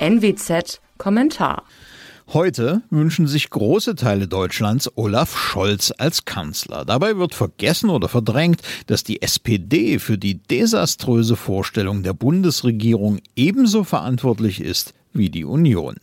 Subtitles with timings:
[0.00, 1.64] NWZ Kommentar.
[2.28, 6.84] Heute wünschen sich große Teile Deutschlands Olaf Scholz als Kanzler.
[6.84, 13.82] Dabei wird vergessen oder verdrängt, dass die SPD für die desaströse Vorstellung der Bundesregierung ebenso
[13.82, 15.96] verantwortlich ist wie die Union.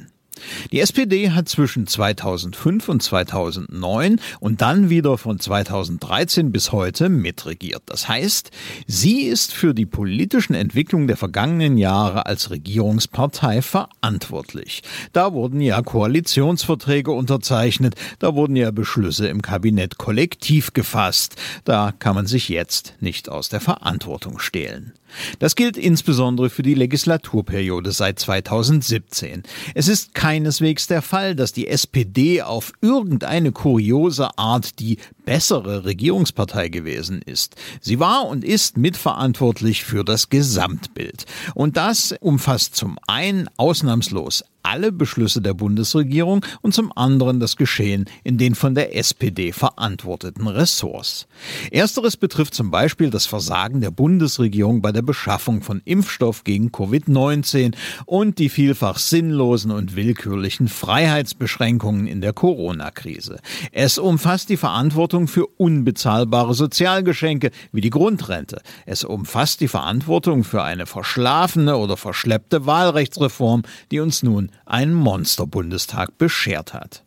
[0.71, 7.83] Die SPD hat zwischen 2005 und 2009 und dann wieder von 2013 bis heute mitregiert.
[7.85, 8.51] Das heißt,
[8.87, 14.83] sie ist für die politischen Entwicklungen der vergangenen Jahre als Regierungspartei verantwortlich.
[15.13, 21.35] Da wurden ja Koalitionsverträge unterzeichnet, da wurden ja Beschlüsse im Kabinett kollektiv gefasst.
[21.63, 24.93] Da kann man sich jetzt nicht aus der Verantwortung stehlen.
[25.39, 29.43] Das gilt insbesondere für die Legislaturperiode seit 2017.
[29.73, 36.69] Es ist keineswegs der Fall, dass die SPD auf irgendeine kuriose Art die bessere Regierungspartei
[36.69, 37.55] gewesen ist.
[37.81, 41.25] Sie war und ist mitverantwortlich für das Gesamtbild.
[41.53, 48.05] Und das umfasst zum einen ausnahmslos alle Beschlüsse der Bundesregierung und zum anderen das Geschehen
[48.23, 51.27] in den von der SPD verantworteten Ressorts.
[51.71, 57.75] Ersteres betrifft zum Beispiel das Versagen der Bundesregierung bei der Beschaffung von Impfstoff gegen Covid-19
[58.05, 63.39] und die vielfach sinnlosen und willkürlichen Freiheitsbeschränkungen in der Corona-Krise.
[63.71, 68.61] Es umfasst die Verantwortung für unbezahlbare Sozialgeschenke wie die Grundrente.
[68.85, 76.17] Es umfasst die Verantwortung für eine verschlafene oder verschleppte Wahlrechtsreform, die uns nun einen Monsterbundestag
[76.17, 77.04] beschert hat.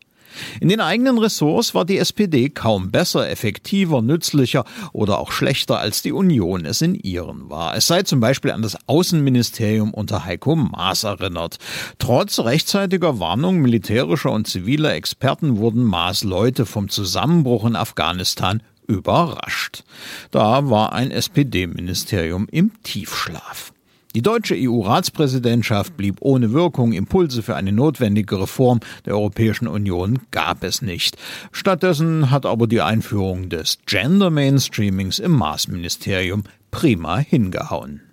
[0.61, 6.03] In den eigenen Ressorts war die SPD kaum besser, effektiver, nützlicher oder auch schlechter als
[6.03, 7.77] die Union es in ihren war.
[7.77, 11.59] Es sei zum Beispiel an das Außenministerium unter Heiko Maas erinnert.
[11.99, 19.85] Trotz rechtzeitiger Warnung militärischer und ziviler Experten wurden Maas Leute vom Zusammenbruch in Afghanistan überrascht.
[20.31, 23.73] Da war ein SPD-Ministerium im Tiefschlaf.
[24.19, 26.91] Die deutsche EU-Ratspräsidentschaft blieb ohne Wirkung.
[26.91, 31.17] Impulse für eine notwendige Reform der Europäischen Union gab es nicht.
[31.53, 36.43] Stattdessen hat aber die Einführung des Gender Mainstreamings im Maßministerium
[36.73, 38.08] prima hingehauen.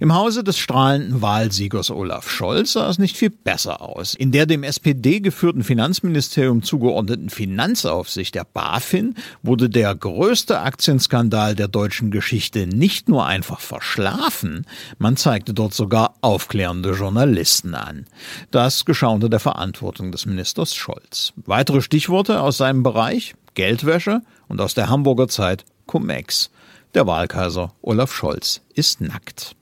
[0.00, 4.14] Im Hause des strahlenden Wahlsiegers Olaf Scholz sah es nicht viel besser aus.
[4.14, 11.68] In der dem SPD geführten Finanzministerium zugeordneten Finanzaufsicht der BaFin wurde der größte Aktienskandal der
[11.68, 14.66] deutschen Geschichte nicht nur einfach verschlafen,
[14.98, 18.06] man zeigte dort sogar aufklärende Journalisten an.
[18.50, 21.32] Das geschah unter der Verantwortung des Ministers Scholz.
[21.46, 26.50] Weitere Stichworte aus seinem Bereich Geldwäsche und aus der Hamburger Zeit Cum-Ex.
[26.94, 29.56] Der Wahlkaiser Olaf Scholz ist nackt.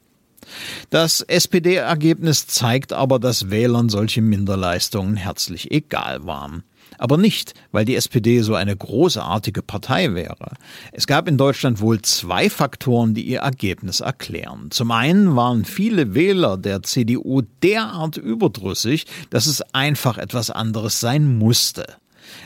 [0.90, 6.64] Das SPD-Ergebnis zeigt aber, dass Wählern solche Minderleistungen herzlich egal waren.
[6.98, 10.54] Aber nicht, weil die SPD so eine großartige Partei wäre.
[10.90, 14.72] Es gab in Deutschland wohl zwei Faktoren, die ihr Ergebnis erklären.
[14.72, 21.38] Zum einen waren viele Wähler der CDU derart überdrüssig, dass es einfach etwas anderes sein
[21.38, 21.86] musste.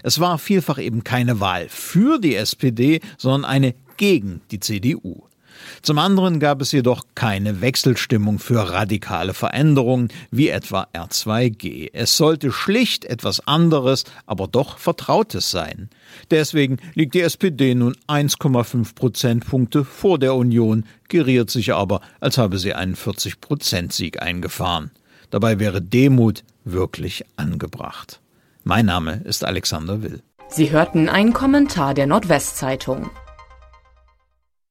[0.03, 5.25] Es war vielfach eben keine Wahl für die SPD, sondern eine gegen die CDU.
[5.83, 11.91] Zum anderen gab es jedoch keine Wechselstimmung für radikale Veränderungen wie etwa R2G.
[11.93, 15.91] Es sollte schlicht etwas anderes, aber doch Vertrautes sein.
[16.31, 22.59] Deswegen liegt die SPD nun 1,5 Prozentpunkte vor der Union, geriert sich aber, als habe
[22.59, 24.91] sie einen 40 Prozent Sieg eingefahren.
[25.31, 28.21] Dabei wäre Demut wirklich angebracht.
[28.63, 30.23] Mein Name ist Alexander Will.
[30.49, 33.11] Sie hörten einen Kommentar der Nordwestzeitung.